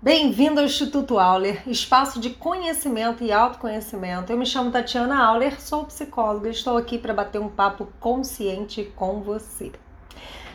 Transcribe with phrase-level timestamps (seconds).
[0.00, 4.32] Bem-vindo ao Instituto Auler, espaço de conhecimento e autoconhecimento.
[4.32, 8.90] Eu me chamo Tatiana Auler, sou psicóloga e estou aqui para bater um papo consciente
[8.96, 9.70] com você.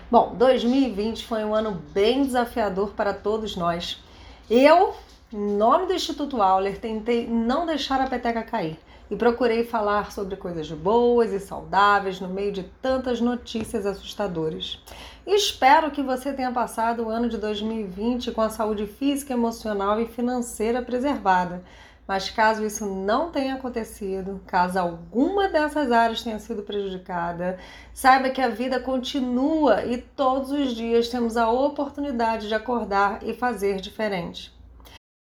[0.10, 4.02] Bom, 2020 foi um ano bem desafiador para todos nós.
[4.50, 4.96] Eu,
[5.32, 10.36] em nome do Instituto Auler, tentei não deixar a peteca cair e procurei falar sobre
[10.36, 14.82] coisas boas e saudáveis no meio de tantas notícias assustadoras.
[15.26, 20.08] Espero que você tenha passado o ano de 2020 com a saúde física, emocional e
[20.08, 21.64] financeira preservada.
[22.06, 27.58] Mas caso isso não tenha acontecido, caso alguma dessas áreas tenha sido prejudicada,
[27.94, 33.34] saiba que a vida continua e todos os dias temos a oportunidade de acordar e
[33.34, 34.52] fazer diferente.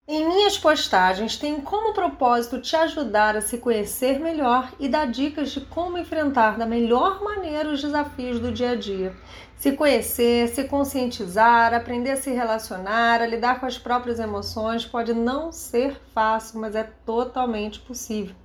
[0.07, 5.51] Em minhas postagens tenho como propósito te ajudar a se conhecer melhor e dar dicas
[5.51, 9.17] de como enfrentar da melhor maneira os desafios do dia a dia.
[9.57, 15.15] Se conhecer, se conscientizar, aprender a se relacionar, a lidar com as próprias emoções pode
[15.15, 18.37] não ser fácil, mas é totalmente possível.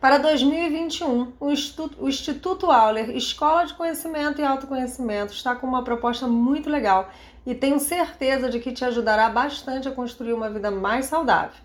[0.00, 5.84] Para 2021, o Instituto, o Instituto Auler, Escola de Conhecimento e Autoconhecimento, está com uma
[5.84, 7.08] proposta muito legal
[7.46, 11.60] e tenho certeza de que te ajudará bastante a construir uma vida mais saudável.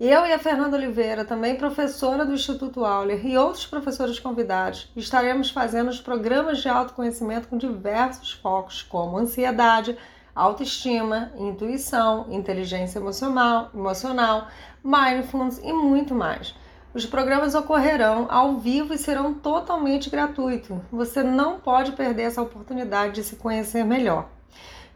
[0.00, 5.50] Eu e a Fernanda Oliveira, também professora do Instituto Auler, e outros professores convidados, estaremos
[5.50, 9.98] fazendo os programas de autoconhecimento com diversos focos, como ansiedade,
[10.36, 14.46] autoestima, intuição, inteligência emocional, emocional
[14.84, 16.54] mindfulness e muito mais.
[16.98, 20.78] Os programas ocorrerão ao vivo e serão totalmente gratuitos.
[20.90, 24.28] Você não pode perder essa oportunidade de se conhecer melhor.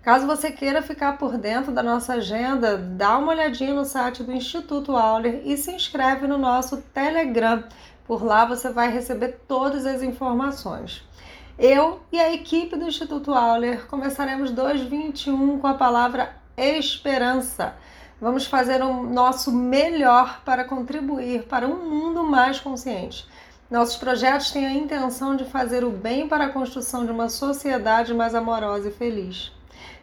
[0.03, 4.33] Caso você queira ficar por dentro da nossa agenda, dá uma olhadinha no site do
[4.33, 7.63] Instituto Auler e se inscreve no nosso Telegram.
[8.05, 11.09] Por lá você vai receber todas as informações.
[11.57, 17.77] Eu e a equipe do Instituto Auler começaremos 2021 com a palavra esperança.
[18.23, 23.29] Vamos fazer o nosso melhor para contribuir para um mundo mais consciente.
[23.69, 28.15] Nossos projetos têm a intenção de fazer o bem para a construção de uma sociedade
[28.15, 29.51] mais amorosa e feliz.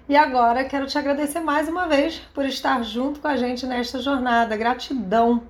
[0.10, 4.02] E agora quero te agradecer mais uma vez por estar junto com a gente nesta
[4.02, 4.58] jornada.
[4.58, 5.44] Gratidão.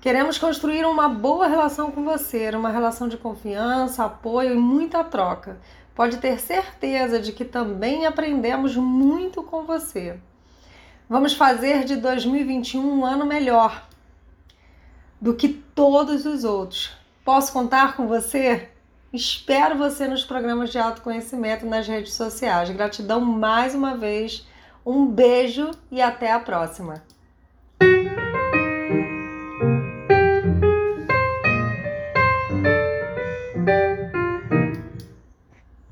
[0.00, 5.58] Queremos construir uma boa relação com você, uma relação de confiança, apoio e muita troca.
[5.94, 10.18] Pode ter certeza de que também aprendemos muito com você.
[11.10, 13.84] Vamos fazer de 2021 um ano melhor
[15.20, 16.92] do que todos os outros.
[17.24, 18.68] Posso contar com você?
[19.12, 22.70] Espero você nos programas de autoconhecimento nas redes sociais.
[22.70, 24.46] Gratidão mais uma vez.
[24.86, 27.02] Um beijo e até a próxima.